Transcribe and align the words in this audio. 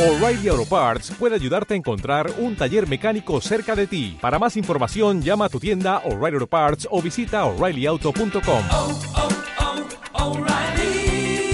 O'Reilly 0.00 0.48
Auto 0.48 0.64
Parts 0.64 1.10
puede 1.18 1.34
ayudarte 1.34 1.74
a 1.74 1.76
encontrar 1.76 2.30
un 2.38 2.56
taller 2.56 2.88
mecánico 2.88 3.38
cerca 3.42 3.76
de 3.76 3.86
ti. 3.86 4.16
Para 4.18 4.38
más 4.38 4.56
información, 4.56 5.20
llama 5.20 5.44
a 5.44 5.48
tu 5.50 5.60
tienda 5.60 5.98
O'Reilly 6.06 6.36
Auto 6.36 6.46
Parts 6.46 6.88
o 6.90 7.02
visita 7.02 7.44
oreillyauto.com. 7.44 8.64
oh, 8.70 8.98
oh, 10.14 10.24
O'Reilly 10.24 11.52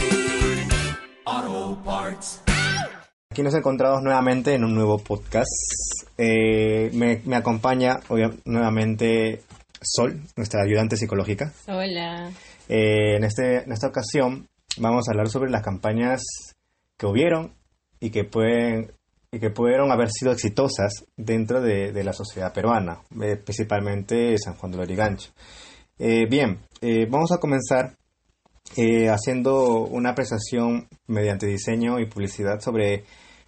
Auto 1.24 1.82
Parts. 1.84 2.42
Aquí 3.32 3.42
nos 3.42 3.52
encontramos 3.54 4.00
nuevamente 4.04 4.54
en 4.54 4.62
un 4.62 4.76
nuevo 4.76 4.98
podcast. 4.98 5.50
Eh, 6.16 6.92
me, 6.94 7.22
me 7.24 7.34
acompaña 7.34 7.96
nuevamente 8.44 9.42
Sol, 9.82 10.20
nuestra 10.36 10.62
ayudante 10.62 10.96
psicológica. 10.96 11.52
Hola. 11.66 12.30
Eh, 12.68 13.16
en, 13.16 13.24
este, 13.24 13.64
en 13.64 13.72
esta 13.72 13.88
ocasión 13.88 14.46
vamos 14.76 15.08
a 15.08 15.10
hablar 15.10 15.30
sobre 15.30 15.50
las 15.50 15.64
campañas 15.64 16.22
que 16.96 17.06
hubieron 17.06 17.50
y 18.00 18.10
que 18.10 18.24
pueden 18.24 18.92
y 19.32 19.38
que 19.40 19.50
pudieron 19.50 19.90
haber 19.90 20.10
sido 20.10 20.32
exitosas 20.32 21.04
dentro 21.16 21.60
de, 21.60 21.92
de 21.92 22.04
la 22.04 22.12
sociedad 22.12 22.52
peruana, 22.52 23.02
eh, 23.20 23.36
principalmente 23.36 24.38
San 24.38 24.54
Juan 24.54 24.72
de 24.72 24.78
Lorigancho. 24.78 25.30
Eh, 25.98 26.26
bien, 26.28 26.60
eh, 26.80 27.06
vamos 27.10 27.32
a 27.32 27.38
comenzar 27.38 27.96
eh, 28.76 29.08
haciendo 29.08 29.80
una 29.80 30.10
apreciación 30.10 30.88
mediante 31.06 31.46
diseño 31.46 31.98
y 31.98 32.06
publicidad 32.06 32.60
sobre 32.60 33.04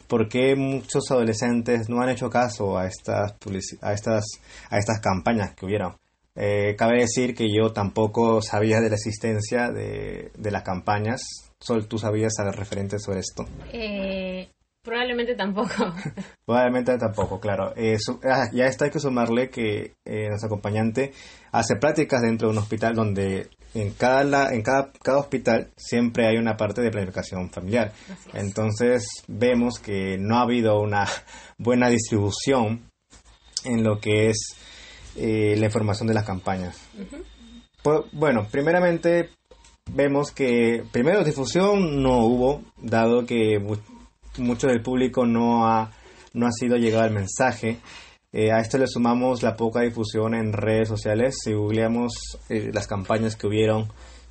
por 0.08 0.28
qué 0.28 0.56
muchos 0.56 1.10
adolescentes 1.10 1.88
no 1.88 2.00
han 2.00 2.08
hecho 2.08 2.30
caso 2.30 2.78
a 2.78 2.86
estas, 2.86 3.34
a 3.80 3.92
estas, 3.92 4.24
a 4.70 4.78
estas 4.78 5.00
campañas 5.00 5.54
que 5.54 5.66
hubieron. 5.66 5.96
Eh, 6.34 6.76
cabe 6.76 7.00
decir 7.00 7.34
que 7.34 7.48
yo 7.52 7.72
tampoco 7.72 8.40
sabía 8.42 8.80
de 8.80 8.88
la 8.88 8.94
existencia 8.94 9.70
de, 9.70 10.30
de 10.36 10.50
las 10.50 10.62
campañas. 10.62 11.22
Sol, 11.60 11.88
¿tú 11.88 11.98
sabías 11.98 12.38
algo 12.38 12.52
referente 12.52 12.98
sobre 13.00 13.18
esto? 13.18 13.44
Probablemente 15.26 15.34
tampoco. 15.34 15.94
Probablemente 16.46 16.98
tampoco, 16.98 17.40
claro. 17.40 17.72
Eh, 17.76 17.96
su- 17.98 18.20
ah, 18.24 18.48
ya 18.52 18.66
está 18.66 18.84
hay 18.86 18.90
que 18.90 19.00
sumarle 19.00 19.50
que 19.50 19.94
eh, 20.04 20.28
nuestro 20.28 20.46
acompañante 20.46 21.12
hace 21.52 21.76
prácticas 21.76 22.22
dentro 22.22 22.48
de 22.48 22.52
un 22.52 22.58
hospital 22.58 22.94
donde 22.94 23.48
en 23.74 23.92
cada, 23.92 24.24
la- 24.24 24.52
en 24.54 24.62
cada, 24.62 24.92
cada 25.02 25.18
hospital 25.18 25.70
siempre 25.76 26.26
hay 26.26 26.36
una 26.36 26.56
parte 26.56 26.80
de 26.80 26.90
planificación 26.90 27.50
familiar. 27.50 27.92
Entonces 28.34 29.06
vemos 29.26 29.78
que 29.78 30.16
no 30.18 30.36
ha 30.38 30.42
habido 30.42 30.80
una 30.80 31.06
buena 31.58 31.88
distribución 31.88 32.82
en 33.64 33.82
lo 33.84 33.98
que 34.00 34.30
es 34.30 34.56
eh, 35.16 35.56
la 35.58 35.66
información 35.66 36.06
de 36.08 36.14
las 36.14 36.24
campañas. 36.24 36.80
Pues, 37.82 38.00
bueno, 38.12 38.46
primeramente 38.50 39.30
vemos 39.92 40.30
que 40.32 40.84
primero 40.92 41.24
difusión 41.24 42.02
no 42.02 42.18
hubo, 42.24 42.62
dado 42.76 43.26
que 43.26 43.58
mucho 44.38 44.66
del 44.66 44.82
público 44.82 45.26
no 45.26 45.66
ha, 45.66 45.90
no 46.34 46.46
ha 46.46 46.52
sido 46.52 46.76
llegado 46.76 47.04
el 47.04 47.12
mensaje. 47.14 47.78
Eh, 48.32 48.52
a 48.52 48.60
esto 48.60 48.78
le 48.78 48.86
sumamos 48.86 49.42
la 49.42 49.56
poca 49.56 49.80
difusión 49.80 50.34
en 50.34 50.52
redes 50.52 50.88
sociales. 50.88 51.36
Si 51.42 51.52
googleamos 51.52 52.12
eh, 52.48 52.70
las 52.72 52.86
campañas 52.86 53.36
que 53.36 53.46
hubieron 53.46 53.88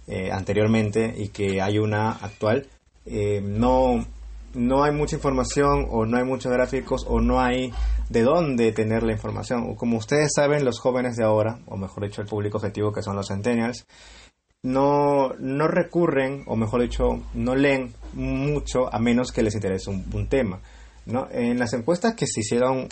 eh, 0.10 0.32
anteriormente 0.32 1.14
y 1.18 1.28
que 1.30 1.62
hay 1.62 1.80
una 1.80 2.12
actual, 2.12 2.66
eh, 3.06 3.42
no, 3.42 4.06
no 4.54 4.84
hay 4.84 4.94
mucha 4.94 5.18
información 5.18 5.86
o 5.90 6.06
no 6.06 6.18
hay 6.18 6.24
muchos 6.24 6.50
gráficos 6.50 7.06
o 7.08 7.20
no 7.20 7.42
hay 7.42 7.74
de 8.10 8.22
dónde 8.22 8.72
tener 8.72 9.04
la 9.04 9.12
información. 9.12 9.76
Como 9.76 9.98
ustedes 9.98 10.32
saben, 10.34 10.64
los 10.64 10.80
jóvenes 10.80 11.18
de 11.18 11.26
ahora, 11.26 11.60
o 11.68 11.76
mejor 11.76 12.06
dicho, 12.06 12.22
el 12.22 12.28
público 12.28 12.58
objetivo 12.58 12.94
que 12.94 13.02
son 13.02 13.18
los 13.18 13.28
centennials, 13.28 13.86
no, 14.68 15.34
no 15.40 15.68
recurren, 15.70 16.44
o 16.46 16.58
mejor 16.58 16.82
dicho, 16.82 17.24
no 17.34 17.56
leen 17.56 17.94
mucho 18.14 18.94
a 18.94 19.00
menos 19.00 19.32
que 19.32 19.42
les 19.42 19.56
interese 19.56 19.90
un, 19.90 20.28
tema. 20.28 20.60
¿no? 21.06 21.30
En 21.32 21.58
las 21.58 21.72
encuestas 21.74 22.16
que 22.16 22.28
se 22.28 22.42
hicieron 22.42 22.90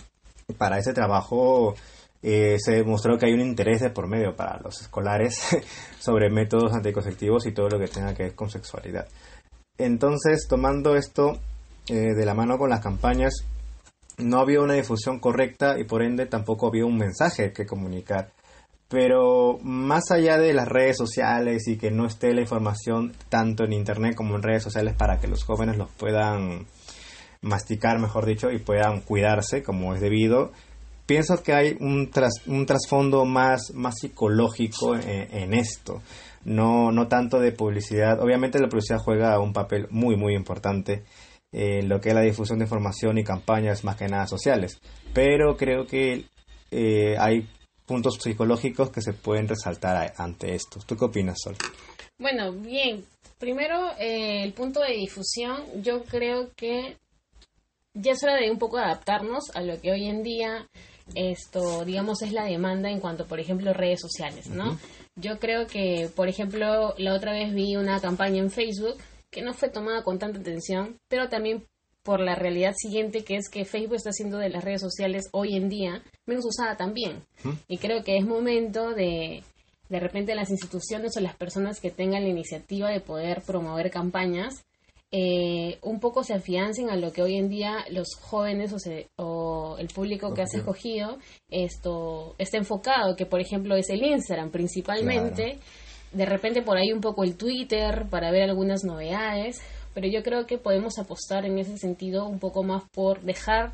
para 0.57 0.77
ese 0.77 0.93
trabajo 0.93 1.75
eh, 2.23 2.57
se 2.59 2.75
demostró 2.75 3.17
que 3.17 3.25
hay 3.25 3.33
un 3.33 3.41
interés 3.41 3.81
de 3.81 3.89
por 3.89 4.07
medio 4.07 4.37
para 4.37 4.57
los 4.61 4.79
escolares 4.81 5.37
sobre 5.99 6.29
métodos 6.29 6.73
anticonceptivos 6.73 7.45
y 7.45 7.51
todo 7.51 7.67
lo 7.67 7.77
que 7.77 7.87
tenga 7.87 8.13
que 8.13 8.23
ver 8.23 8.35
con 8.35 8.49
sexualidad. 8.49 9.07
Entonces, 9.77 10.47
tomando 10.47 10.95
esto 10.95 11.39
eh, 11.89 12.13
de 12.15 12.25
la 12.25 12.33
mano 12.33 12.57
con 12.57 12.69
las 12.69 12.79
campañas, 12.79 13.33
no 14.17 14.39
había 14.39 14.61
una 14.61 14.75
difusión 14.75 15.19
correcta 15.19 15.77
y 15.77 15.83
por 15.83 16.01
ende 16.01 16.25
tampoco 16.25 16.67
había 16.67 16.85
un 16.85 16.97
mensaje 16.97 17.51
que 17.51 17.65
comunicar. 17.65 18.31
Pero 18.87 19.57
más 19.63 20.11
allá 20.11 20.37
de 20.37 20.53
las 20.53 20.67
redes 20.67 20.97
sociales 20.97 21.67
y 21.67 21.77
que 21.77 21.89
no 21.91 22.05
esté 22.05 22.33
la 22.33 22.41
información 22.41 23.13
tanto 23.29 23.63
en 23.63 23.73
internet 23.73 24.15
como 24.15 24.35
en 24.35 24.43
redes 24.43 24.63
sociales 24.63 24.93
para 24.95 25.19
que 25.19 25.27
los 25.27 25.43
jóvenes 25.43 25.77
los 25.77 25.89
puedan 25.91 26.65
masticar, 27.41 27.99
mejor 27.99 28.25
dicho, 28.25 28.51
y 28.51 28.59
puedan 28.59 29.01
cuidarse 29.01 29.63
como 29.63 29.93
es 29.95 30.01
debido, 30.01 30.51
pienso 31.05 31.41
que 31.43 31.53
hay 31.53 31.77
un, 31.79 32.09
tras- 32.11 32.45
un 32.47 32.65
trasfondo 32.65 33.25
más, 33.25 33.71
más 33.73 33.95
psicológico 33.99 34.95
en, 34.95 35.53
esto, 35.53 36.01
no, 36.43 36.91
no 36.91 37.07
tanto 37.07 37.39
de 37.39 37.51
publicidad. 37.51 38.19
Obviamente 38.21 38.59
la 38.59 38.67
publicidad 38.67 38.99
juega 38.99 39.39
un 39.39 39.53
papel 39.53 39.87
muy, 39.89 40.15
muy 40.15 40.35
importante 40.35 41.03
en 41.51 41.87
lo 41.89 42.01
que 42.01 42.09
es 42.09 42.15
la 42.15 42.21
difusión 42.21 42.59
de 42.59 42.65
información 42.65 43.17
y 43.17 43.23
campañas 43.23 43.83
más 43.83 43.95
que 43.95 44.07
nada 44.07 44.27
sociales, 44.27 44.79
pero 45.13 45.55
creo 45.57 45.85
que 45.85 46.25
eh, 46.71 47.15
hay 47.19 47.47
puntos 47.85 48.17
psicológicos 48.21 48.89
que 48.89 49.01
se 49.01 49.13
pueden 49.13 49.47
resaltar 49.47 50.13
ante 50.17 50.55
esto. 50.55 50.79
¿Tú 50.85 50.95
qué 50.97 51.05
opinas, 51.05 51.37
Sol? 51.43 51.55
Bueno, 52.17 52.51
bien. 52.51 53.05
Primero, 53.37 53.91
eh, 53.99 54.43
el 54.43 54.53
punto 54.53 54.79
de 54.79 54.93
difusión, 54.93 55.63
yo 55.81 56.03
creo 56.03 56.51
que 56.55 56.97
ya 57.93 58.13
es 58.13 58.23
hora 58.23 58.35
de 58.35 58.51
un 58.51 58.57
poco 58.57 58.77
adaptarnos 58.77 59.55
a 59.55 59.61
lo 59.61 59.79
que 59.79 59.91
hoy 59.91 60.05
en 60.05 60.23
día, 60.23 60.67
esto, 61.15 61.83
digamos, 61.85 62.21
es 62.21 62.31
la 62.31 62.45
demanda 62.45 62.89
en 62.89 62.99
cuanto, 62.99 63.25
por 63.25 63.39
ejemplo, 63.39 63.73
redes 63.73 64.01
sociales, 64.01 64.47
¿no? 64.47 64.77
Yo 65.15 65.39
creo 65.39 65.67
que, 65.67 66.09
por 66.15 66.27
ejemplo, 66.27 66.93
la 66.97 67.13
otra 67.13 67.33
vez 67.33 67.53
vi 67.53 67.75
una 67.75 67.99
campaña 67.99 68.41
en 68.41 68.51
Facebook 68.51 68.97
que 69.31 69.41
no 69.41 69.53
fue 69.53 69.69
tomada 69.69 70.03
con 70.03 70.17
tanta 70.17 70.39
atención, 70.39 70.97
pero 71.09 71.29
también 71.29 71.65
por 72.05 72.21
la 72.21 72.35
realidad 72.35 72.73
siguiente, 72.77 73.25
que 73.25 73.35
es 73.35 73.49
que 73.49 73.65
Facebook 73.65 73.95
está 73.95 74.11
haciendo 74.11 74.37
de 74.37 74.49
las 74.49 74.63
redes 74.63 74.79
sociales 74.81 75.27
hoy 75.33 75.57
en 75.57 75.67
día 75.67 76.01
menos 76.25 76.45
usada 76.45 76.77
también. 76.77 77.23
Y 77.67 77.77
creo 77.79 78.03
que 78.03 78.15
es 78.17 78.25
momento 78.25 78.91
de, 78.93 79.43
de 79.89 79.99
repente, 79.99 80.35
las 80.35 80.49
instituciones 80.51 81.17
o 81.17 81.19
las 81.19 81.35
personas 81.35 81.81
que 81.81 81.91
tengan 81.91 82.23
la 82.23 82.29
iniciativa 82.29 82.89
de 82.89 83.01
poder 83.01 83.41
promover 83.41 83.89
campañas, 83.91 84.63
eh, 85.11 85.77
un 85.81 85.99
poco 85.99 86.23
se 86.23 86.33
afiancen 86.33 86.89
a 86.89 86.95
lo 86.95 87.11
que 87.11 87.21
hoy 87.21 87.37
en 87.37 87.47
día 87.49 87.85
los 87.89 88.07
jóvenes 88.19 88.73
o, 88.73 88.79
se- 88.79 89.07
o 89.17 89.77
el 89.79 89.87
público 89.87 90.33
que 90.33 90.41
has 90.41 90.49
Objetivo. 90.55 90.71
escogido 90.71 91.17
esto 91.49 92.35
está 92.37 92.57
enfocado, 92.57 93.15
que 93.15 93.25
por 93.25 93.39
ejemplo 93.39 93.75
es 93.75 93.89
el 93.89 94.03
Instagram 94.03 94.51
principalmente, 94.51 95.57
de 96.11 96.25
repente 96.25 96.61
por 96.61 96.77
ahí 96.77 96.91
un 96.91 97.01
poco 97.01 97.23
el 97.23 97.35
Twitter 97.37 98.05
para 98.09 98.31
ver 98.31 98.43
algunas 98.49 98.83
novedades, 98.83 99.61
pero 99.95 100.07
yo 100.07 100.21
creo 100.21 100.45
que 100.45 100.59
podemos 100.59 100.99
apostar 100.99 101.45
en 101.45 101.57
ese 101.57 101.77
sentido 101.79 102.27
un 102.27 102.37
poco 102.37 102.63
más 102.63 102.83
por 102.93 103.21
dejar 103.21 103.73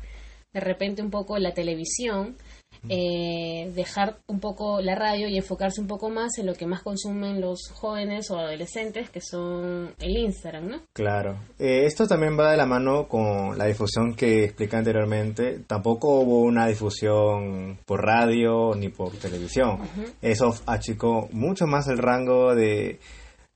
de 0.54 0.60
repente 0.60 1.02
un 1.02 1.10
poco 1.10 1.38
la 1.38 1.52
televisión, 1.52 2.36
eh, 2.88 3.70
dejar 3.74 4.18
un 4.26 4.38
poco 4.40 4.80
la 4.80 4.94
radio 4.94 5.28
y 5.28 5.36
enfocarse 5.36 5.80
un 5.80 5.86
poco 5.86 6.10
más 6.10 6.36
en 6.38 6.46
lo 6.46 6.54
que 6.54 6.66
más 6.66 6.82
consumen 6.82 7.40
los 7.40 7.70
jóvenes 7.72 8.30
o 8.30 8.38
adolescentes, 8.38 9.08
que 9.08 9.20
son 9.20 9.94
el 9.98 10.16
Instagram, 10.16 10.68
¿no? 10.68 10.80
Claro. 10.92 11.38
Eh, 11.58 11.84
esto 11.86 12.06
también 12.06 12.38
va 12.38 12.50
de 12.50 12.56
la 12.56 12.66
mano 12.66 13.08
con 13.08 13.56
la 13.56 13.66
difusión 13.66 14.14
que 14.14 14.44
expliqué 14.44 14.76
anteriormente. 14.76 15.60
Tampoco 15.66 16.20
hubo 16.20 16.40
una 16.40 16.66
difusión 16.66 17.78
por 17.86 18.04
radio 18.04 18.74
ni 18.74 18.88
por 18.88 19.12
televisión. 19.12 19.78
Eso 20.20 20.54
achicó 20.66 21.28
mucho 21.32 21.66
más 21.66 21.88
el 21.88 21.98
rango 21.98 22.54
de, 22.54 22.98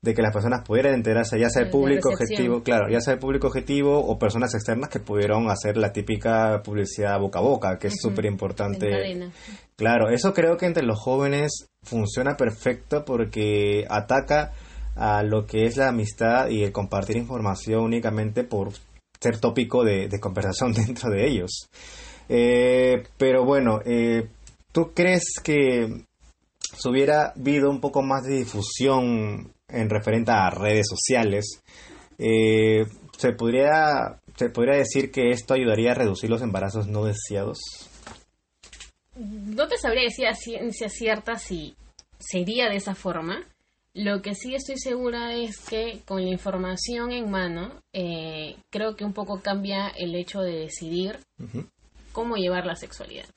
de 0.02 0.14
que 0.14 0.22
las 0.22 0.32
personas 0.32 0.62
pudieran 0.64 0.94
enterarse, 0.94 1.38
ya 1.38 1.48
sea 1.48 1.62
el 1.62 1.70
público 1.70 2.10
objetivo, 2.10 2.62
claro, 2.62 2.88
ya 2.90 3.00
sea 3.00 3.14
el 3.14 3.18
público 3.18 3.48
objetivo 3.48 3.98
o 3.98 4.18
personas 4.18 4.54
externas 4.54 4.88
que 4.88 5.00
pudieron 5.00 5.50
hacer 5.50 5.76
la 5.76 5.92
típica 5.92 6.62
publicidad 6.62 7.18
boca 7.18 7.38
a 7.38 7.42
boca, 7.42 7.78
que 7.78 7.88
es 7.88 7.94
Ujú. 7.94 8.10
súper 8.10 8.26
importante. 8.26 9.30
Claro, 9.76 10.10
eso 10.10 10.32
creo 10.32 10.56
que 10.56 10.66
entre 10.66 10.84
los 10.84 10.98
jóvenes 11.00 11.66
funciona 11.82 12.36
perfecto 12.36 13.04
porque 13.04 13.86
ataca 13.88 14.53
a 14.94 15.22
lo 15.22 15.47
que 15.47 15.66
es 15.66 15.76
la 15.76 15.88
amistad 15.88 16.48
y 16.48 16.62
el 16.62 16.72
compartir 16.72 17.16
información 17.16 17.82
únicamente 17.82 18.44
por 18.44 18.72
ser 19.21 19.38
tópico 19.38 19.84
de, 19.84 20.09
de 20.09 20.21
conversación 20.21 20.72
dentro 20.86 21.10
de 21.10 21.26
ellos. 21.26 21.68
Eh, 22.28 23.04
pero 23.16 23.44
bueno, 23.44 23.80
eh, 23.84 24.28
¿tú 24.72 24.92
crees 24.94 25.24
que 25.42 26.04
si 26.59 26.88
hubiera 26.88 27.32
habido 27.36 27.71
un 27.71 27.80
poco 27.80 28.03
más 28.03 28.24
de 28.24 28.36
difusión 28.36 29.53
en 29.68 29.91
referente 29.91 30.30
a 30.30 30.51
redes 30.51 30.86
sociales, 30.89 31.63
eh, 32.18 32.84
se 33.16 33.33
podría 33.33 34.21
se 34.36 34.51
podría 34.51 34.77
decir 34.77 35.10
que 35.10 35.30
esto 35.30 35.54
ayudaría 35.54 35.92
a 35.92 35.95
reducir 35.95 36.28
los 36.28 36.42
embarazos 36.42 36.86
no 36.89 37.04
deseados? 37.04 37.59
No 39.16 39.66
te 39.66 39.78
sabría 39.78 40.03
decir 40.03 40.27
a 40.27 40.34
ciencia 40.34 40.91
cierta 40.91 41.36
si 41.36 41.74
sería 42.18 42.68
de 42.68 42.77
esa 42.77 42.95
forma, 42.95 43.45
Lo 43.98 44.21
que 44.21 44.34
sí 44.34 44.54
estoy 44.54 44.77
segura 44.77 45.33
es 45.33 45.59
que 45.59 46.03
con 46.04 46.22
la 46.22 46.30
información 46.30 47.12
en 47.12 47.30
mano, 47.30 47.80
eh, 47.95 48.57
creo 48.69 48.95
que 48.95 49.07
un 49.07 49.15
poco 49.15 49.41
cambia 49.41 49.89
el 49.89 50.15
hecho 50.15 50.42
de 50.42 50.53
decidir 50.53 51.19
cómo 52.12 52.36
llevar 52.36 52.66
la 52.66 52.77
sexualidad, 52.77 53.30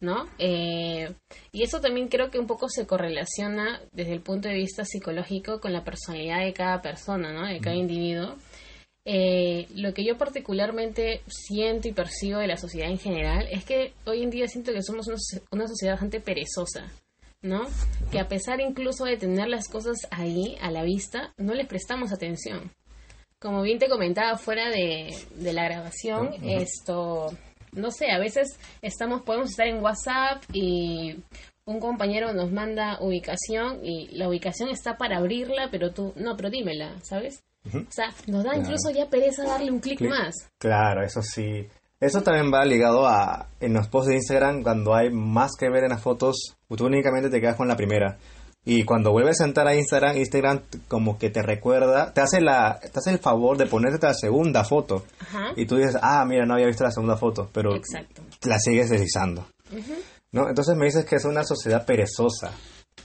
¿no? 0.00 0.26
Eh, 0.38 1.12
y 1.52 1.62
eso 1.62 1.80
también 1.80 2.08
creo 2.08 2.30
que 2.30 2.38
un 2.38 2.46
poco 2.46 2.68
se 2.68 2.86
correlaciona 2.86 3.80
desde 3.92 4.12
el 4.12 4.20
punto 4.22 4.48
de 4.48 4.54
vista 4.54 4.84
psicológico 4.84 5.60
con 5.60 5.72
la 5.72 5.84
personalidad 5.84 6.44
de 6.44 6.52
cada 6.52 6.80
persona, 6.82 7.32
¿no? 7.32 7.46
De 7.46 7.60
cada 7.60 7.76
individuo. 7.76 8.34
Eh, 9.04 9.66
lo 9.74 9.94
que 9.94 10.04
yo 10.04 10.18
particularmente 10.18 11.22
siento 11.26 11.88
y 11.88 11.92
percibo 11.92 12.38
de 12.38 12.46
la 12.46 12.56
sociedad 12.56 12.90
en 12.90 12.98
general 12.98 13.46
es 13.50 13.64
que 13.64 13.92
hoy 14.04 14.22
en 14.22 14.30
día 14.30 14.46
siento 14.46 14.72
que 14.72 14.82
somos 14.82 15.06
una, 15.08 15.16
socie- 15.16 15.42
una 15.50 15.66
sociedad 15.66 15.94
bastante 15.94 16.20
perezosa, 16.20 16.90
¿no? 17.42 17.66
Que 18.12 18.20
a 18.20 18.28
pesar 18.28 18.60
incluso 18.60 19.04
de 19.04 19.16
tener 19.16 19.48
las 19.48 19.68
cosas 19.68 19.96
ahí, 20.10 20.56
a 20.60 20.70
la 20.70 20.82
vista, 20.82 21.32
no 21.38 21.54
les 21.54 21.66
prestamos 21.66 22.12
atención. 22.12 22.70
Como 23.40 23.62
bien 23.62 23.78
te 23.78 23.88
comentaba 23.88 24.36
fuera 24.36 24.68
de, 24.68 25.14
de 25.34 25.52
la 25.54 25.64
grabación, 25.64 26.34
esto, 26.42 27.32
no 27.72 27.90
sé, 27.90 28.10
a 28.10 28.18
veces 28.18 28.58
estamos, 28.82 29.22
podemos 29.22 29.50
estar 29.50 29.66
en 29.66 29.82
WhatsApp 29.82 30.42
y 30.52 31.16
un 31.66 31.80
compañero 31.80 32.32
nos 32.32 32.50
manda 32.50 32.98
ubicación 33.00 33.84
y 33.84 34.08
la 34.16 34.28
ubicación 34.28 34.68
está 34.70 34.96
para 34.96 35.18
abrirla, 35.18 35.68
pero 35.70 35.92
tú, 35.92 36.12
no, 36.16 36.36
pero 36.36 36.50
dímela, 36.50 36.94
¿sabes? 37.02 37.42
O 37.66 37.92
sea, 37.92 38.06
nos 38.26 38.42
da 38.42 38.52
Claro. 38.52 38.58
incluso 38.60 38.90
ya 38.90 39.06
pereza 39.08 39.44
darle 39.44 39.70
un 39.70 39.80
clic 39.80 39.98
Clic. 39.98 40.10
más. 40.10 40.34
Claro, 40.58 41.04
eso 41.04 41.20
sí. 41.22 41.68
Eso 42.00 42.22
también 42.22 42.50
va 42.50 42.64
ligado 42.64 43.06
a 43.06 43.46
en 43.60 43.74
los 43.74 43.86
posts 43.88 44.08
de 44.08 44.14
Instagram 44.14 44.62
cuando 44.62 44.94
hay 44.94 45.10
más 45.10 45.50
que 45.58 45.68
ver 45.68 45.84
en 45.84 45.90
las 45.90 46.00
fotos, 46.02 46.56
tú 46.74 46.86
únicamente 46.86 47.28
te 47.28 47.40
quedas 47.40 47.56
con 47.56 47.68
la 47.68 47.76
primera. 47.76 48.16
Y 48.64 48.84
cuando 48.84 49.10
vuelves 49.10 49.40
a 49.40 49.44
entrar 49.46 49.66
a 49.66 49.74
Instagram, 49.74 50.16
Instagram 50.18 50.60
como 50.86 51.18
que 51.18 51.30
te 51.30 51.42
recuerda, 51.42 52.12
te 52.12 52.20
hace 52.20 52.40
la 52.42 52.78
te 52.80 52.98
hace 52.98 53.10
el 53.10 53.18
favor 53.18 53.56
de 53.56 53.66
ponerte 53.66 54.06
la 54.06 54.12
segunda 54.14 54.64
foto. 54.64 55.04
Ajá. 55.20 55.52
Y 55.56 55.64
tú 55.66 55.76
dices, 55.76 55.96
"Ah, 56.02 56.24
mira, 56.26 56.44
no 56.44 56.54
había 56.54 56.66
visto 56.66 56.84
la 56.84 56.90
segunda 56.90 57.16
foto", 57.16 57.48
pero 57.52 57.74
Exacto. 57.74 58.22
la 58.44 58.58
sigues 58.58 58.90
deslizando. 58.90 59.46
¿No? 60.32 60.48
Entonces 60.48 60.76
me 60.76 60.84
dices 60.86 61.04
que 61.06 61.16
es 61.16 61.24
una 61.24 61.42
sociedad 61.42 61.84
perezosa. 61.86 62.52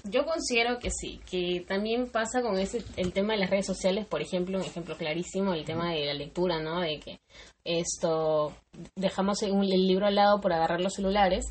Yo 0.04 0.25
considero 0.25 0.78
que 0.78 0.90
sí, 0.92 1.19
que 1.30 1.63
también 1.68 2.07
pasa 2.10 2.42
con 2.42 2.60
ese 2.60 2.84
el 2.98 3.13
tema 3.13 3.34
de 3.34 3.40
las 3.40 3.50
redes 3.50 3.66
sociales, 3.66 4.06
por 4.06 4.22
ejemplo, 4.22 4.60
un 4.60 4.63
ejemplo 4.66 4.96
clarísimo, 4.98 5.54
el 5.54 5.63
tema 5.66 5.92
de 5.94 6.06
la 6.06 6.13
lectura, 6.13 6.60
¿no? 6.62 6.81
De 6.81 7.00
que 7.00 7.19
esto 7.63 8.54
dejamos 8.96 9.42
un- 9.44 9.63
el 9.63 9.88
libro 9.88 10.06
al 10.06 10.16
lado 10.16 10.40
por 10.42 10.54
agarrar 10.54 10.81
los 10.81 10.94
celulares 10.94 11.46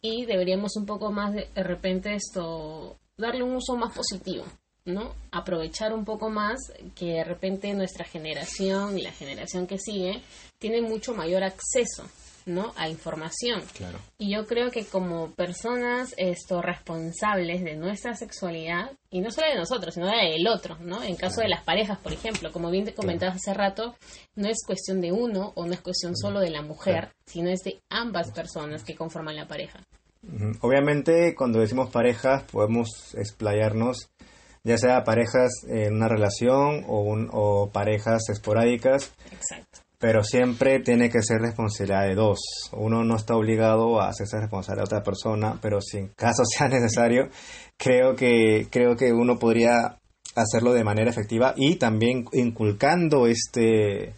y 0.00 0.24
deberíamos 0.24 0.76
un 0.76 0.86
poco 0.86 1.12
más 1.12 1.32
de, 1.34 1.48
de 1.54 1.62
repente 1.62 2.14
esto 2.14 2.96
darle 3.16 3.42
un 3.42 3.56
uso 3.56 3.76
más 3.76 3.94
positivo, 3.94 4.44
¿no? 4.84 5.14
Aprovechar 5.30 5.92
un 5.92 6.04
poco 6.04 6.30
más 6.30 6.72
que 6.94 7.06
de 7.06 7.24
repente 7.24 7.72
nuestra 7.74 8.04
generación 8.04 8.98
y 8.98 9.02
la 9.02 9.12
generación 9.12 9.66
que 9.66 9.78
sigue 9.78 10.22
tiene 10.58 10.82
mucho 10.82 11.14
mayor 11.14 11.42
acceso, 11.44 12.04
¿no? 12.46 12.72
A 12.76 12.88
información. 12.88 13.62
Claro. 13.72 13.98
Y 14.18 14.34
yo 14.34 14.46
creo 14.46 14.70
que 14.70 14.84
como 14.84 15.30
personas 15.30 16.14
esto 16.16 16.60
responsables 16.60 17.64
de 17.64 17.76
nuestra 17.76 18.14
sexualidad, 18.14 18.92
y 19.10 19.20
no 19.20 19.30
solo 19.30 19.48
de 19.48 19.56
nosotros, 19.56 19.94
sino 19.94 20.06
del 20.06 20.46
otro, 20.48 20.76
¿no? 20.80 21.02
En 21.02 21.16
caso 21.16 21.40
de 21.40 21.48
las 21.48 21.64
parejas, 21.64 21.98
por 21.98 22.12
ejemplo, 22.12 22.52
como 22.52 22.70
bien 22.70 22.84
te 22.84 22.94
comentabas 22.94 23.36
hace 23.36 23.54
rato, 23.54 23.94
no 24.34 24.48
es 24.48 24.58
cuestión 24.66 25.00
de 25.00 25.12
uno 25.12 25.52
o 25.54 25.64
no 25.66 25.72
es 25.72 25.80
cuestión 25.80 26.16
solo 26.16 26.40
de 26.40 26.50
la 26.50 26.62
mujer, 26.62 27.10
sino 27.26 27.50
es 27.50 27.62
de 27.62 27.80
ambas 27.88 28.32
personas 28.32 28.84
que 28.84 28.96
conforman 28.96 29.36
la 29.36 29.46
pareja. 29.48 29.80
Obviamente, 30.60 31.34
cuando 31.34 31.60
decimos 31.60 31.90
parejas, 31.90 32.44
podemos 32.50 33.14
explayarnos, 33.16 34.10
ya 34.64 34.78
sea 34.78 35.04
parejas 35.04 35.50
en 35.68 35.94
una 35.94 36.08
relación 36.08 36.84
o, 36.88 37.00
un- 37.02 37.28
o 37.32 37.70
parejas 37.70 38.22
esporádicas, 38.30 39.12
Exacto. 39.30 39.80
pero 39.98 40.24
siempre 40.24 40.80
tiene 40.80 41.10
que 41.10 41.22
ser 41.22 41.38
responsabilidad 41.40 42.06
de 42.08 42.14
dos. 42.14 42.38
Uno 42.72 43.04
no 43.04 43.16
está 43.16 43.36
obligado 43.36 44.00
a 44.00 44.08
hacerse 44.08 44.38
responsable 44.40 44.80
de 44.80 44.84
otra 44.86 45.02
persona, 45.02 45.58
pero 45.60 45.80
si 45.80 45.98
en 45.98 46.08
caso 46.16 46.42
sea 46.56 46.68
necesario, 46.68 47.28
creo 47.76 48.16
que, 48.16 48.66
creo 48.70 48.96
que 48.96 49.12
uno 49.12 49.38
podría 49.38 49.98
hacerlo 50.36 50.72
de 50.72 50.82
manera 50.84 51.10
efectiva 51.10 51.54
y 51.56 51.76
también 51.76 52.24
inculcando 52.32 53.26
este, 53.28 54.14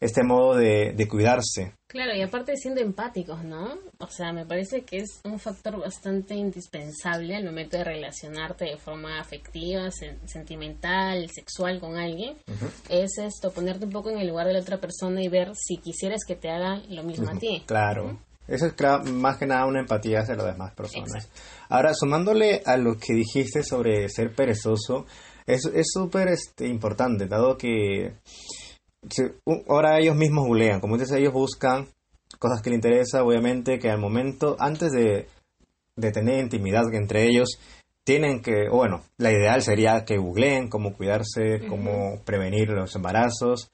este 0.00 0.22
modo 0.22 0.56
de, 0.56 0.92
de 0.96 1.08
cuidarse. 1.08 1.74
Claro, 1.86 2.14
y 2.16 2.22
aparte 2.22 2.56
siendo 2.56 2.80
empáticos, 2.80 3.44
¿no? 3.44 3.74
O 3.98 4.06
sea, 4.06 4.32
me 4.32 4.46
parece 4.46 4.82
que 4.82 4.98
es 4.98 5.20
un 5.24 5.38
factor 5.38 5.78
bastante 5.78 6.34
indispensable 6.34 7.34
al 7.36 7.44
momento 7.44 7.76
de 7.76 7.84
relacionarte 7.84 8.64
de 8.64 8.76
forma 8.76 9.20
afectiva, 9.20 9.88
sen- 9.90 10.18
sentimental, 10.26 11.28
sexual 11.30 11.80
con 11.80 11.96
alguien. 11.96 12.36
Es 12.88 13.18
esto, 13.18 13.50
ponerte 13.52 13.84
un 13.86 13.90
poco 13.92 14.10
en 14.10 14.18
el 14.18 14.28
lugar 14.28 14.46
de 14.46 14.52
la 14.54 14.60
otra 14.60 14.78
persona 14.80 15.20
y 15.22 15.28
ver 15.28 15.52
si 15.54 15.76
quisieras 15.78 16.20
que 16.26 16.36
te 16.36 16.48
hagan 16.48 16.82
lo 16.94 17.02
mismo 17.02 17.28
a 17.30 17.38
ti. 17.38 17.62
Claro. 17.66 18.18
Eso 18.48 18.66
es 18.66 18.76
cla- 18.76 19.02
más 19.04 19.36
que 19.36 19.46
nada 19.46 19.66
una 19.66 19.80
empatía 19.80 20.20
hacia 20.20 20.34
las 20.34 20.46
demás 20.46 20.72
personas. 20.74 21.08
Exacto. 21.24 21.40
Ahora, 21.68 21.92
sumándole 21.94 22.62
a 22.64 22.76
lo 22.76 22.96
que 22.98 23.12
dijiste 23.14 23.62
sobre 23.62 24.08
ser 24.08 24.34
perezoso, 24.34 25.06
es 25.46 25.64
es 25.66 25.88
súper 25.92 26.28
este, 26.28 26.66
importante, 26.66 27.26
dado 27.26 27.56
que 27.56 28.14
ahora 29.68 29.98
ellos 29.98 30.16
mismos 30.16 30.46
googlean, 30.46 30.80
como 30.80 30.96
dices, 30.96 31.12
ellos 31.16 31.32
buscan 31.32 31.86
cosas 32.38 32.62
que 32.62 32.70
les 32.70 32.76
interesan, 32.78 33.22
obviamente 33.22 33.78
que 33.78 33.90
al 33.90 33.98
momento, 33.98 34.56
antes 34.58 34.92
de, 34.92 35.26
de 35.96 36.12
tener 36.12 36.40
intimidad 36.40 36.84
entre 36.94 37.24
ellos, 37.26 37.58
tienen 38.04 38.40
que, 38.42 38.68
bueno, 38.70 39.02
la 39.18 39.30
ideal 39.32 39.62
sería 39.62 40.04
que 40.04 40.16
googleen 40.18 40.68
cómo 40.68 40.94
cuidarse, 40.94 41.66
cómo 41.68 42.20
prevenir 42.24 42.70
los 42.70 42.94
embarazos, 42.96 43.70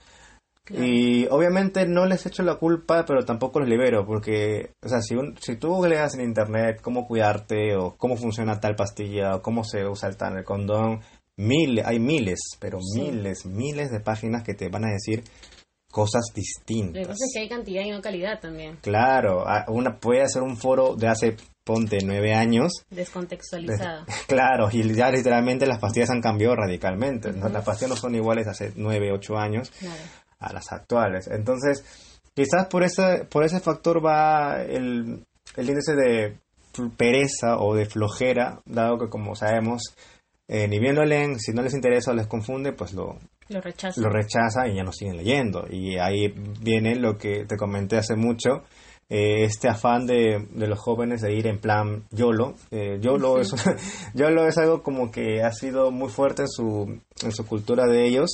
Claro. 0.65 0.85
y 0.85 1.27
obviamente 1.31 1.87
no 1.87 2.07
les 2.07 2.27
echo 2.27 2.43
la 2.43 2.57
culpa, 2.57 3.05
pero 3.07 3.25
tampoco 3.25 3.61
los 3.61 3.69
libero, 3.69 4.05
porque, 4.05 4.71
o 4.83 4.89
sea, 4.89 5.01
si, 5.01 5.15
un- 5.15 5.37
si 5.39 5.55
tú 5.55 5.69
googleas 5.69 6.15
en 6.17 6.23
internet 6.23 6.81
cómo 6.83 7.07
cuidarte, 7.07 7.77
o 7.77 7.95
cómo 7.97 8.17
funciona 8.17 8.59
tal 8.59 8.75
pastilla, 8.75 9.37
o 9.37 9.43
cómo 9.43 9.63
se 9.63 9.87
usa 9.87 10.09
el, 10.09 10.17
tan- 10.17 10.37
el 10.37 10.43
condón, 10.45 11.03
mil, 11.37 11.83
hay 11.85 11.99
miles, 11.99 12.39
pero 12.59 12.79
Sí. 12.81 13.01
miles, 13.03 13.45
miles 13.47 13.91
de 13.91 14.01
páginas 14.01 14.43
que 14.43 14.55
te 14.55 14.69
van 14.69 14.85
a 14.87 14.93
decir 14.93 15.23
cosas 15.91 16.25
Lo 16.29 16.35
que 16.35 16.41
distintas. 16.41 17.07
pasa 17.09 17.25
es 17.25 17.31
que 17.35 17.41
hay 17.41 17.49
cantidad 17.49 17.83
y 17.83 17.91
no 17.91 18.01
calidad 18.03 18.39
también, 18.41 18.77
Claro, 18.83 19.45
una 19.69 19.99
puede 19.99 20.23
hacer 20.23 20.43
un 20.43 20.57
foro 20.59 20.95
de 20.95 21.09
hace, 21.09 21.37
ponte, 21.65 21.99
nueve 22.05 22.35
años, 22.35 22.73
descontextualizado. 22.91 24.05
Claro, 24.29 24.69
y 24.71 24.95
ya 24.95 25.11
literalmente 25.11 25.67
las 25.67 25.79
pastillas 25.79 26.11
han 26.11 26.21
cambiado 26.21 26.55
radicalmente. 26.57 27.33
¿no? 27.33 27.49
Las 27.49 27.65
pastillas 27.65 27.91
no 27.91 27.97
son 27.97 28.15
iguales 28.15 28.47
hace 28.47 28.73
9, 28.77 29.11
8 29.13 29.37
años 29.39 29.71
Claro. 29.79 30.03
a 30.39 30.53
las 30.53 30.71
actuales. 30.73 31.29
Entonces, 31.29 31.85
quizás 32.35 32.67
por 32.67 32.83
ese, 32.83 33.25
por 33.31 33.45
ese 33.45 33.61
factor 33.61 34.05
va 34.05 34.63
el, 34.63 35.25
el 35.57 35.69
índice 35.69 35.95
de 35.95 36.37
pereza 36.99 37.59
o 37.59 37.75
de 37.75 37.87
flojera, 37.87 38.61
dado 38.67 38.99
que 38.99 39.09
como 39.09 39.35
sabemos, 39.35 39.83
eh, 40.49 40.69
ni 40.69 40.79
bien 40.79 40.95
lo 40.95 41.05
leen, 41.05 41.39
si 41.41 41.53
no 41.53 41.63
les 41.63 41.75
interesa 41.75 42.11
o 42.11 42.15
les 42.15 42.27
confunde, 42.27 42.73
pues 42.73 42.93
lo, 42.95 43.19
Lo 43.49 43.61
rechazo. 43.61 44.01
lo 44.01 44.09
rechaza 44.11 44.69
y 44.69 44.77
ya 44.77 44.83
no 44.85 44.93
siguen 44.93 45.17
leyendo. 45.17 45.67
Y 45.71 45.99
ahí 45.99 46.29
viene 46.61 46.95
lo 46.97 47.17
que 47.19 47.45
te 47.47 47.57
comenté 47.57 47.97
hace 47.97 48.15
mucho, 48.17 48.63
eh, 49.09 49.45
este 49.45 49.69
afán 49.69 50.07
de, 50.07 50.47
de 50.51 50.67
los 50.67 50.79
jóvenes 50.79 51.21
de 51.21 51.33
ir 51.35 51.47
en 51.47 51.59
plan 51.61 52.05
YOLO. 52.11 52.55
Eh, 52.71 52.99
YOLO, 53.01 53.41
es, 53.41 53.53
YOLO 54.15 54.47
es 54.47 54.59
algo 54.59 54.83
como 54.83 55.11
que 55.11 55.43
ha 55.43 55.53
sido 55.53 55.91
muy 55.91 56.09
fuerte 56.09 56.43
en 56.43 56.49
su, 56.49 57.01
en 57.23 57.33
su 57.33 57.47
cultura 57.47 57.87
de 57.87 58.07
ellos. 58.07 58.31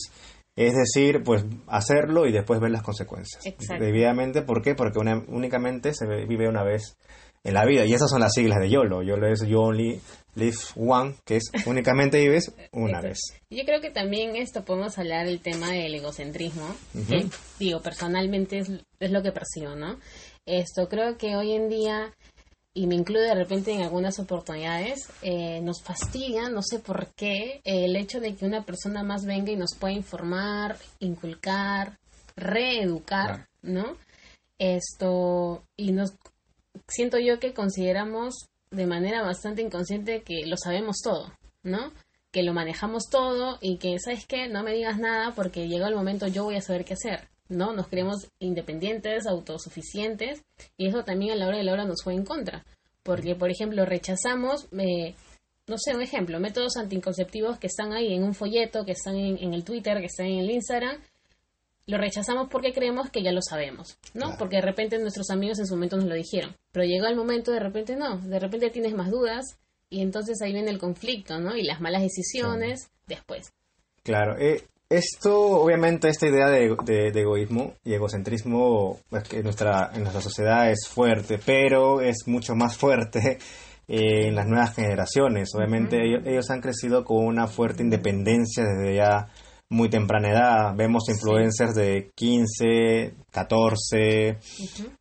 Es 0.55 0.75
decir, 0.75 1.23
pues 1.25 1.47
hacerlo 1.67 2.27
y 2.27 2.33
después 2.33 2.61
ver 2.61 2.71
las 2.73 2.83
consecuencias. 2.83 3.47
Exacto. 3.47 3.83
Debidamente, 3.83 4.43
¿por 4.43 4.61
qué? 4.61 4.75
Porque 4.75 4.99
una- 4.99 5.25
únicamente 5.29 5.95
se 5.95 6.07
vive 6.27 6.47
una 6.47 6.63
vez 6.63 6.99
en 7.45 7.55
la 7.55 7.65
vida. 7.65 7.85
Y 7.85 7.95
esas 7.95 8.11
son 8.11 8.21
las 8.21 8.33
siglas 8.33 8.61
de 8.61 8.71
YOLO. 8.71 9.03
YOLO 9.03 9.27
es 9.27 9.41
You 9.47 9.61
Only 9.61 10.01
Live 10.35 10.57
One, 10.77 11.17
que 11.25 11.37
es 11.37 11.51
únicamente 11.67 12.19
vives 12.19 12.53
una 12.73 13.01
vez. 13.01 13.19
Yo 13.51 13.65
creo 13.65 13.81
que 13.81 13.91
también 13.91 14.37
esto 14.37 14.65
podemos 14.65 14.99
hablar 14.99 15.27
del 15.27 15.41
tema 15.41 15.71
del 15.71 15.95
egocentrismo, 15.95 16.75
que 17.09 17.27
digo, 17.59 17.81
personalmente 17.81 18.59
es, 18.59 18.71
es 18.99 19.11
lo 19.11 19.23
que 19.23 19.33
percibo, 19.33 19.75
¿no? 19.75 19.99
Esto 20.47 20.89
creo 20.89 21.19
que 21.19 21.37
hoy 21.37 21.53
en 21.53 21.69
día, 21.69 22.15
y 22.75 22.87
me 22.87 22.95
incluye 22.95 23.25
de 23.25 23.35
repente 23.35 23.73
en 23.73 23.83
algunas 23.83 24.19
oportunidades, 24.19 25.09
eh, 25.21 25.61
nos 25.61 25.83
fastidia, 25.83 26.49
no 26.49 26.63
sé 26.63 26.79
por 26.79 27.09
qué, 27.15 27.61
el 27.65 27.95
hecho 27.97 28.19
de 28.19 28.35
que 28.35 28.47
una 28.47 28.65
persona 28.65 29.03
más 29.05 29.27
venga 29.27 29.53
y 29.53 29.57
nos 29.57 29.75
pueda 29.79 29.93
informar, 29.93 30.79
inculcar, 30.99 31.99
reeducar, 32.37 33.49
¿no? 33.61 33.97
Esto, 34.59 35.63
y 35.77 35.93
nos 35.93 36.15
siento 36.93 37.19
yo 37.19 37.39
que 37.39 37.55
consideramos 37.55 38.49
de 38.71 38.87
manera 38.87 39.23
bastante 39.23 39.63
inconsciente 39.63 40.23
que 40.23 40.47
lo 40.47 40.57
sabemos 40.57 40.99
todo, 41.03 41.33
¿no? 41.63 41.93
Que 42.31 42.43
lo 42.43 42.55
manejamos 42.55 43.09
todo 43.11 43.59
y 43.61 43.79
que, 43.79 43.99
¿sabes 43.99 44.27
qué? 44.27 44.49
No 44.49 44.63
me 44.63 44.73
digas 44.73 44.99
nada 44.99 45.35
porque 45.35 45.69
llegó 45.69 45.87
el 45.87 45.95
momento 45.95 46.27
yo 46.27 46.45
voy 46.45 46.57
a 46.57 46.63
saber 46.63 46.85
qué 46.85 46.95
hacer, 46.95 47.29
¿no? 47.49 47.73
Nos 47.73 47.89
creemos 47.89 48.29
independientes, 48.39 49.27
autosuficientes 49.27 50.43
y 50.77 50.87
eso 50.87 51.05
también 51.05 51.33
a 51.33 51.37
la 51.37 51.49
hora 51.49 51.59
de 51.59 51.65
la 51.65 51.73
hora 51.73 51.85
nos 51.85 52.03
fue 52.03 52.15
en 52.15 52.25
contra. 52.25 52.65
Porque, 53.03 53.35
por 53.35 53.51
ejemplo, 53.51 53.85
rechazamos 53.85 54.69
eh, 54.79 55.15
no 55.67 55.77
sé, 55.79 55.95
un 55.95 56.03
ejemplo, 56.03 56.41
métodos 56.41 56.77
anticonceptivos 56.77 57.59
que 57.59 57.69
están 57.69 57.93
ahí 57.93 58.13
en 58.13 58.25
un 58.25 58.35
folleto, 58.35 58.85
que 58.85 58.93
están 58.93 59.17
en, 59.17 59.39
en 59.39 59.55
el 59.55 59.65
Twitter, 59.65 59.99
que 60.01 60.07
están 60.07 60.27
en 60.27 60.41
el 60.41 60.51
Instagram, 60.51 60.99
lo 61.87 61.99
rechazamos 61.99 62.49
porque 62.51 62.73
creemos 62.73 63.11
que 63.11 63.23
ya 63.23 63.33
lo 63.33 63.41
sabemos, 63.43 63.99
¿no? 64.15 64.21
Claro. 64.27 64.37
Porque 64.39 64.57
de 64.57 64.63
repente 64.63 64.99
nuestros 64.99 65.31
amigos 65.31 65.59
en 65.59 65.67
su 65.67 65.75
momento 65.75 65.97
nos 65.97 66.07
lo 66.07 66.15
dijeron, 66.15 66.55
pero 66.71 66.85
llegó 66.87 67.07
el 67.07 67.17
momento, 67.17 67.51
de 67.53 67.61
repente 67.61 67.97
no, 67.97 68.19
de 68.19 68.39
repente 68.39 68.71
tienes 68.71 68.95
más 68.95 69.11
dudas 69.11 69.59
y 69.91 70.01
entonces 70.01 70.41
ahí 70.43 70.53
viene 70.53 70.71
el 70.71 70.79
conflicto, 70.79 71.39
¿no? 71.41 71.57
Y 71.57 71.65
las 71.65 71.81
malas 71.81 72.03
decisiones 72.03 72.89
después. 73.07 73.53
Claro, 74.05 74.37
eh, 74.39 74.63
esto, 74.89 75.39
obviamente, 75.63 76.09
esta 76.09 76.27
idea 76.29 76.49
de, 76.49 76.77
de- 76.85 77.11
de 77.13 77.21
egoísmo 77.21 77.75
y 77.85 77.95
egocentrismo 77.95 78.99
es 79.11 79.23
que 79.25 79.39
en 79.39 79.45
nuestra, 79.45 79.91
en 79.95 80.01
nuestra 80.03 80.21
sociedad 80.23 80.71
es 80.71 80.87
fuerte, 80.89 81.39
pero 81.45 82.01
es 82.01 82.27
mucho 82.27 82.55
más 82.55 82.77
fuerte 82.77 83.39
eh, 83.89 84.29
en 84.29 84.35
las 84.35 84.47
nuevas 84.47 84.75
generaciones. 84.75 85.51
Obviamente, 85.55 85.97
ellos, 86.05 86.23
ellos 86.27 86.51
han 86.51 86.61
crecido 86.61 87.05
con 87.05 87.25
una 87.25 87.47
fuerte 87.47 87.83
independencia 87.83 88.65
desde 88.65 88.97
ya 88.97 89.29
muy 89.73 89.89
temprana 89.89 90.31
edad. 90.31 90.77
Vemos 90.77 91.09
influencers 91.09 91.75
de 91.75 92.11
15, 92.15 93.15
14, 93.33 94.39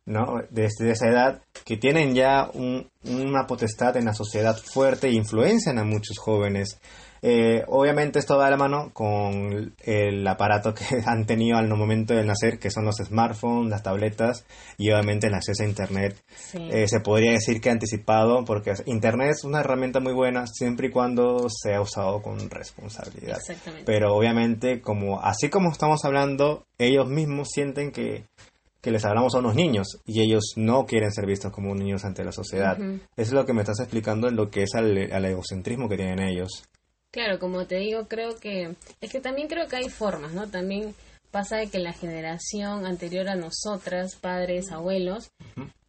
¿no? 0.06 0.42
Desde 0.50 0.90
esa 0.90 1.08
edad, 1.08 1.42
que 1.64 1.76
tienen 1.76 2.14
ya 2.14 2.48
un- 2.52 2.88
una 3.04 3.46
potestad 3.46 3.96
en 3.96 4.06
la 4.06 4.14
sociedad 4.14 4.56
fuerte 4.56 5.08
e 5.08 5.12
influencian 5.12 5.78
a 5.78 5.84
muchos 5.84 6.18
jóvenes. 6.18 6.80
Eh, 7.24 7.62
obviamente 7.68 8.18
esto 8.18 8.36
va 8.36 8.46
de 8.46 8.50
la 8.50 8.56
mano 8.56 8.90
con 8.92 9.76
el 9.84 10.26
aparato 10.26 10.74
que 10.74 10.82
han 11.06 11.24
tenido 11.24 11.56
al 11.56 11.68
momento 11.68 12.14
de 12.14 12.24
nacer, 12.24 12.58
que 12.58 12.68
son 12.72 12.84
los 12.84 12.96
smartphones, 12.96 13.70
las 13.70 13.84
tabletas 13.84 14.44
y 14.76 14.90
obviamente 14.90 15.28
el 15.28 15.34
acceso 15.34 15.62
a 15.62 15.66
Internet. 15.66 16.16
Sí. 16.34 16.58
Eh, 16.72 16.88
se 16.88 16.98
podría 16.98 17.30
decir 17.30 17.60
que 17.60 17.70
anticipado, 17.70 18.44
porque 18.44 18.72
Internet 18.86 19.30
es 19.36 19.44
una 19.44 19.60
herramienta 19.60 20.00
muy 20.00 20.14
buena 20.14 20.48
siempre 20.48 20.88
y 20.88 20.90
cuando 20.90 21.46
sea 21.48 21.80
usado 21.80 22.22
con 22.22 22.50
responsabilidad. 22.50 23.38
Exactamente. 23.38 23.84
Pero 23.86 24.16
obviamente, 24.16 24.80
como 24.80 25.20
así 25.22 25.48
como 25.48 25.70
estamos 25.70 26.04
hablando, 26.04 26.64
ellos 26.86 27.08
mismos 27.08 27.48
sienten 27.50 27.92
que, 27.92 28.24
que 28.80 28.90
les 28.90 29.04
hablamos 29.04 29.34
a 29.34 29.38
unos 29.38 29.54
niños 29.54 29.98
y 30.04 30.20
ellos 30.20 30.54
no 30.56 30.86
quieren 30.86 31.12
ser 31.12 31.26
vistos 31.26 31.52
como 31.52 31.74
niños 31.74 32.04
ante 32.04 32.24
la 32.24 32.32
sociedad. 32.32 32.78
Eso 32.78 33.00
es 33.16 33.32
lo 33.32 33.46
que 33.46 33.52
me 33.52 33.62
estás 33.62 33.80
explicando 33.80 34.28
en 34.28 34.36
lo 34.36 34.50
que 34.50 34.64
es 34.64 34.74
al, 34.74 35.12
al 35.12 35.24
egocentrismo 35.24 35.88
que 35.88 35.96
tienen 35.96 36.20
ellos. 36.20 36.64
Claro, 37.12 37.38
como 37.38 37.66
te 37.66 37.76
digo, 37.76 38.08
creo 38.08 38.36
que 38.36 38.74
es 39.00 39.12
que 39.12 39.20
también 39.20 39.46
creo 39.46 39.68
que 39.68 39.76
hay 39.76 39.88
formas, 39.90 40.32
¿no? 40.32 40.48
También 40.48 40.94
pasa 41.30 41.56
de 41.56 41.68
que 41.68 41.78
la 41.78 41.92
generación 41.92 42.86
anterior 42.86 43.28
a 43.28 43.36
nosotras, 43.36 44.16
padres, 44.16 44.72
abuelos, 44.72 45.30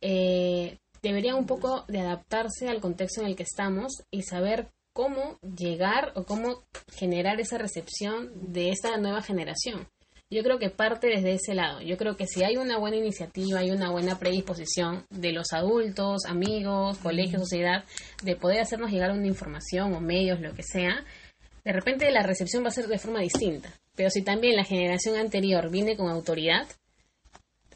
eh, 0.01 0.77
deberían 1.01 1.35
un 1.35 1.45
poco 1.45 1.85
de 1.87 1.99
adaptarse 2.01 2.69
al 2.69 2.81
contexto 2.81 3.21
en 3.21 3.27
el 3.27 3.35
que 3.35 3.43
estamos 3.43 4.03
y 4.11 4.23
saber 4.23 4.69
cómo 4.93 5.37
llegar 5.41 6.13
o 6.15 6.23
cómo 6.23 6.63
generar 6.95 7.39
esa 7.39 7.57
recepción 7.57 8.31
de 8.53 8.69
esta 8.69 8.97
nueva 8.97 9.21
generación. 9.21 9.87
Yo 10.33 10.43
creo 10.43 10.57
que 10.57 10.69
parte 10.69 11.07
desde 11.07 11.33
ese 11.33 11.53
lado. 11.53 11.81
Yo 11.81 11.95
creo 11.97 12.17
que 12.17 12.25
si 12.27 12.43
hay 12.43 12.57
una 12.57 12.77
buena 12.79 12.97
iniciativa, 12.97 13.59
hay 13.59 13.71
una 13.71 13.91
buena 13.91 14.17
predisposición 14.17 15.05
de 15.09 15.31
los 15.31 15.53
adultos, 15.53 16.25
amigos, 16.25 16.97
colegios, 16.97 17.43
sociedad, 17.43 17.83
de 18.23 18.35
poder 18.35 18.61
hacernos 18.61 18.91
llegar 18.91 19.11
una 19.11 19.27
información 19.27 19.93
o 19.93 19.99
medios, 19.99 20.39
lo 20.41 20.53
que 20.53 20.63
sea, 20.63 21.05
de 21.63 21.71
repente 21.71 22.11
la 22.11 22.23
recepción 22.23 22.63
va 22.63 22.67
a 22.69 22.71
ser 22.71 22.87
de 22.87 22.97
forma 22.97 23.21
distinta. 23.21 23.69
Pero 23.95 24.09
si 24.09 24.21
también 24.21 24.55
la 24.55 24.65
generación 24.65 25.15
anterior 25.17 25.69
viene 25.69 25.95
con 25.95 26.09
autoridad, 26.09 26.67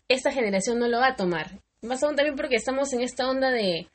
esta 0.09 0.31
generación 0.31 0.79
no 0.79 0.87
lo 0.87 0.99
va 0.99 1.09
a 1.09 1.15
tomar. 1.15 1.59
Más 1.83 2.01
aún 2.03 2.15
también 2.15 2.35
porque 2.35 2.55
estamos 2.55 2.91
en 2.93 3.01
esta 3.01 3.29
onda 3.29 3.51
de 3.51 3.87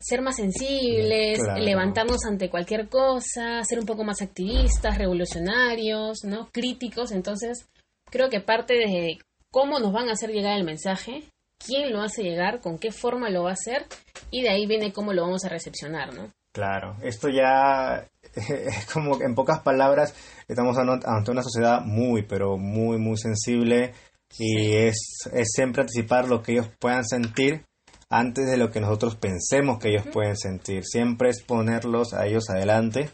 ser 0.00 0.22
más 0.22 0.36
sensibles, 0.36 1.38
Claro. 1.38 1.62
levantarnos 1.62 2.24
ante 2.24 2.48
cualquier 2.48 2.88
cosa, 2.88 3.62
ser 3.62 3.78
un 3.78 3.86
poco 3.86 4.04
más 4.04 4.22
activistas, 4.22 4.96
revolucionarios, 4.96 6.24
¿no? 6.24 6.48
Críticos. 6.50 7.12
Entonces, 7.12 7.66
creo 8.10 8.28
que 8.28 8.40
parte 8.40 8.74
de 8.74 9.18
cómo 9.50 9.78
nos 9.78 9.92
van 9.92 10.08
a 10.08 10.12
hacer 10.12 10.30
llegar 10.30 10.56
el 10.56 10.64
mensaje, 10.64 11.24
quién 11.58 11.92
lo 11.92 12.02
hace 12.02 12.22
llegar, 12.22 12.60
con 12.60 12.78
qué 12.78 12.92
forma 12.92 13.30
lo 13.30 13.44
va 13.44 13.50
a 13.50 13.54
hacer, 13.54 13.86
y 14.30 14.42
de 14.42 14.50
ahí 14.50 14.66
viene 14.66 14.92
cómo 14.92 15.12
lo 15.12 15.22
vamos 15.22 15.44
a 15.44 15.48
recepcionar, 15.48 16.14
¿no? 16.14 16.32
Claro, 16.52 16.96
esto 17.02 17.28
ya 17.28 18.08
es 18.34 18.86
como 18.86 19.18
que 19.18 19.24
en 19.24 19.34
pocas 19.34 19.60
palabras 19.60 20.14
estamos 20.48 20.76
ante 20.78 21.30
una 21.30 21.42
sociedad 21.42 21.82
muy, 21.82 22.22
pero 22.22 22.56
muy, 22.56 22.98
muy 22.98 23.18
sensible 23.18 23.92
y 24.38 24.72
es, 24.72 25.28
es 25.32 25.48
siempre 25.52 25.82
anticipar 25.82 26.28
lo 26.28 26.42
que 26.42 26.52
ellos 26.52 26.68
puedan 26.78 27.04
sentir 27.04 27.64
antes 28.08 28.46
de 28.46 28.56
lo 28.56 28.70
que 28.70 28.80
nosotros 28.80 29.16
pensemos 29.16 29.78
que 29.78 29.90
ellos 29.90 30.06
pueden 30.12 30.36
sentir. 30.36 30.84
Siempre 30.84 31.30
es 31.30 31.42
ponerlos 31.42 32.14
a 32.14 32.26
ellos 32.26 32.48
adelante. 32.48 33.10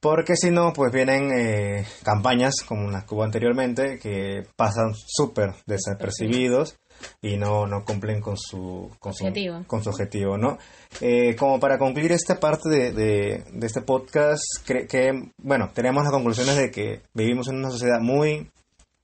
Porque 0.00 0.36
si 0.36 0.50
no, 0.50 0.72
pues 0.72 0.92
vienen 0.92 1.30
eh, 1.36 1.84
campañas 2.04 2.54
como 2.66 2.90
las 2.90 3.04
que 3.04 3.14
hubo 3.14 3.24
anteriormente 3.24 3.98
que 3.98 4.46
pasan 4.56 4.94
súper 4.94 5.54
desapercibidos 5.66 6.76
y 7.20 7.36
no, 7.36 7.66
no 7.66 7.84
cumplen 7.84 8.20
con 8.20 8.36
su, 8.36 8.90
con 9.00 9.12
su 9.14 9.24
Objetivo. 9.24 9.64
con 9.66 9.82
su 9.82 9.90
objetivo, 9.90 10.36
¿no? 10.38 10.58
Eh, 11.00 11.34
como 11.36 11.58
para 11.60 11.78
concluir 11.78 12.12
esta 12.12 12.38
parte 12.40 12.68
de, 12.68 12.92
de, 12.92 13.44
de 13.52 13.66
este 13.66 13.82
podcast, 13.82 14.42
cre- 14.66 14.86
que, 14.88 15.30
bueno, 15.38 15.70
tenemos 15.74 16.02
las 16.04 16.12
conclusiones 16.12 16.56
de 16.56 16.70
que 16.70 17.02
vivimos 17.14 17.48
en 17.48 17.56
una 17.56 17.70
sociedad 17.70 18.00
muy, 18.00 18.50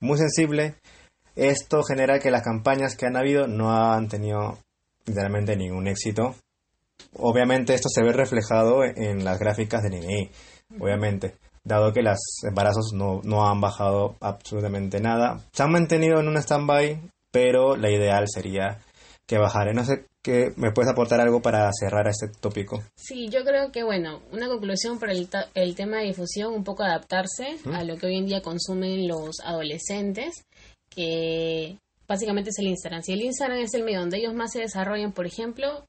muy 0.00 0.18
sensible. 0.18 0.74
Esto 1.36 1.82
genera 1.82 2.20
que 2.20 2.30
las 2.30 2.42
campañas 2.42 2.96
que 2.96 3.06
han 3.06 3.16
habido 3.16 3.48
no 3.48 3.72
han 3.72 4.08
tenido 4.08 4.58
literalmente 5.06 5.56
ningún 5.56 5.88
éxito. 5.88 6.36
Obviamente 7.16 7.74
esto 7.74 7.88
se 7.88 8.02
ve 8.02 8.12
reflejado 8.12 8.84
en 8.84 9.24
las 9.24 9.38
gráficas 9.38 9.82
de 9.82 9.90
NNI, 9.90 10.30
obviamente, 10.80 11.36
dado 11.64 11.92
que 11.92 12.02
los 12.02 12.18
embarazos 12.46 12.92
no, 12.92 13.20
no 13.24 13.48
han 13.48 13.60
bajado 13.60 14.16
absolutamente 14.20 15.00
nada. 15.00 15.40
Se 15.52 15.62
han 15.62 15.72
mantenido 15.72 16.20
en 16.20 16.28
un 16.28 16.36
stand-by, 16.36 17.00
pero 17.30 17.76
la 17.76 17.90
ideal 17.90 18.24
sería 18.28 18.78
que 19.26 19.38
bajara. 19.38 19.72
No 19.72 19.84
sé, 19.84 20.04
¿qué, 20.22 20.52
¿me 20.56 20.70
puedes 20.72 20.90
aportar 20.92 21.20
algo 21.20 21.40
para 21.40 21.70
cerrar 21.72 22.06
este 22.08 22.28
tópico? 22.40 22.82
Sí, 22.96 23.28
yo 23.30 23.42
creo 23.44 23.72
que, 23.72 23.82
bueno, 23.82 24.20
una 24.32 24.48
conclusión 24.48 24.98
para 24.98 25.12
el, 25.12 25.28
ta- 25.28 25.48
el 25.54 25.74
tema 25.74 25.98
de 25.98 26.04
difusión, 26.08 26.52
un 26.52 26.62
poco 26.64 26.82
adaptarse 26.82 27.56
a 27.72 27.82
lo 27.84 27.96
que 27.96 28.06
hoy 28.06 28.18
en 28.18 28.26
día 28.26 28.42
consumen 28.42 29.08
los 29.08 29.40
adolescentes, 29.42 30.44
que 30.90 31.78
básicamente 32.06 32.50
es 32.50 32.58
el 32.58 32.66
Instagram. 32.68 33.02
Si 33.02 33.12
el 33.12 33.22
Instagram 33.22 33.58
es 33.58 33.72
el 33.74 33.82
medio 33.84 34.00
donde 34.00 34.18
ellos 34.18 34.34
más 34.34 34.52
se 34.52 34.60
desarrollan, 34.60 35.12
por 35.12 35.26
ejemplo, 35.26 35.86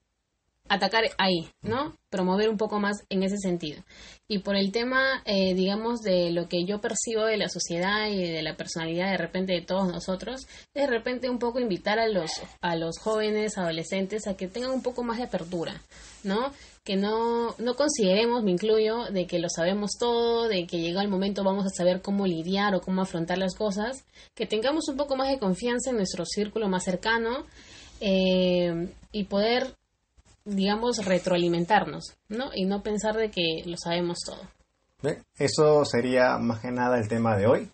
atacar 0.67 1.03
ahí, 1.17 1.47
¿no? 1.61 1.95
Promover 2.09 2.49
un 2.49 2.57
poco 2.57 2.79
más 2.79 3.03
en 3.09 3.23
ese 3.23 3.37
sentido. 3.37 3.83
Y 4.27 4.39
por 4.39 4.55
el 4.55 4.71
tema, 4.71 5.21
eh, 5.25 5.53
digamos, 5.53 6.01
de 6.01 6.31
lo 6.31 6.47
que 6.47 6.65
yo 6.65 6.81
percibo 6.81 7.25
de 7.25 7.37
la 7.37 7.49
sociedad 7.49 8.07
y 8.09 8.31
de 8.31 8.41
la 8.41 8.55
personalidad 8.55 9.11
de 9.11 9.17
repente 9.17 9.53
de 9.53 9.61
todos 9.61 9.87
nosotros, 9.87 10.47
de 10.73 10.87
repente 10.87 11.29
un 11.29 11.37
poco 11.37 11.59
invitar 11.59 11.99
a 11.99 12.07
los, 12.07 12.31
a 12.61 12.75
los 12.75 12.97
jóvenes, 12.97 13.57
adolescentes, 13.57 14.27
a 14.27 14.35
que 14.35 14.47
tengan 14.47 14.71
un 14.71 14.81
poco 14.81 15.03
más 15.03 15.17
de 15.17 15.25
apertura, 15.25 15.81
¿no? 16.23 16.51
Que 16.83 16.95
no, 16.95 17.55
no 17.59 17.75
consideremos, 17.75 18.43
me 18.43 18.51
incluyo, 18.51 19.05
de 19.11 19.27
que 19.27 19.39
lo 19.39 19.49
sabemos 19.49 19.91
todo, 19.99 20.47
de 20.47 20.65
que 20.65 20.79
llega 20.79 21.01
el 21.01 21.09
momento 21.09 21.43
vamos 21.43 21.65
a 21.65 21.75
saber 21.75 22.01
cómo 22.01 22.25
lidiar 22.25 22.73
o 22.73 22.81
cómo 22.81 23.03
afrontar 23.03 23.37
las 23.37 23.55
cosas, 23.55 24.03
que 24.33 24.47
tengamos 24.47 24.87
un 24.87 24.97
poco 24.97 25.15
más 25.15 25.29
de 25.29 25.37
confianza 25.37 25.91
en 25.91 25.97
nuestro 25.97 26.25
círculo 26.25 26.69
más 26.69 26.83
cercano 26.83 27.45
eh, 28.01 28.89
y 29.11 29.23
poder 29.25 29.75
digamos, 30.45 31.03
retroalimentarnos, 31.03 32.15
¿no? 32.29 32.51
Y 32.53 32.65
no 32.65 32.81
pensar 32.81 33.15
de 33.15 33.29
que 33.29 33.63
lo 33.65 33.75
sabemos 33.77 34.19
todo. 34.25 34.41
Eso 35.37 35.85
sería 35.85 36.37
más 36.37 36.61
que 36.61 36.71
nada 36.71 36.97
el 36.97 37.07
tema 37.07 37.35
de 37.35 37.47
hoy. 37.47 37.69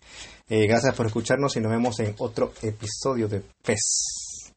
Eh, 0.48 0.66
gracias 0.66 0.94
por 0.94 1.06
escucharnos 1.06 1.56
y 1.56 1.60
nos 1.60 1.72
vemos 1.72 1.98
en 2.00 2.14
otro 2.18 2.52
episodio 2.62 3.28
de 3.28 3.42
PES. 3.62 4.52